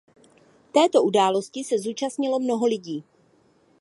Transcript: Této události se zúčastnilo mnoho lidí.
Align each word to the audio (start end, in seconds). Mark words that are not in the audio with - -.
Této 0.71 1.03
události 1.03 1.63
se 1.63 1.79
zúčastnilo 1.79 2.39
mnoho 2.39 2.65
lidí. 2.65 3.03